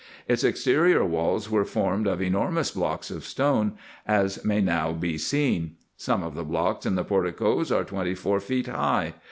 Its 0.27 0.43
exterior 0.43 1.05
walls 1.05 1.47
were 1.47 1.63
formed 1.63 2.07
of 2.07 2.23
enormous 2.23 2.71
blocks 2.71 3.11
of 3.11 3.23
stone, 3.23 3.73
as 4.07 4.43
may 4.43 4.59
now 4.59 4.91
be 4.93 5.15
seen. 5.15 5.75
Some 5.95 6.23
of 6.23 6.33
the 6.33 6.43
blocks 6.43 6.87
in 6.87 6.95
the 6.95 7.03
porticoes 7.03 7.71
are 7.71 7.83
twenty 7.83 8.15
four 8.15 8.39
feet 8.39 8.65
high. 8.65 9.13